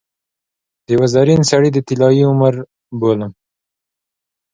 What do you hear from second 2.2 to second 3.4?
عمر بولم.